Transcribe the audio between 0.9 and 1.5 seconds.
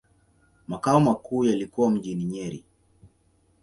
makuu